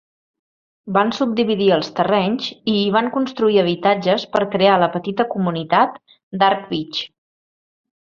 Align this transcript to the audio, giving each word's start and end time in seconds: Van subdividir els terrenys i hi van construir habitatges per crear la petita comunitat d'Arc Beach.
Van 0.95 1.11
subdividir 1.17 1.67
els 1.75 1.91
terrenys 1.99 2.47
i 2.73 2.75
hi 2.77 2.87
van 2.95 3.09
construir 3.17 3.59
habitatges 3.63 4.25
per 4.37 4.41
crear 4.55 4.79
la 4.85 4.89
petita 4.99 5.27
comunitat 5.35 6.01
d'Arc 6.43 6.65
Beach. 6.73 7.03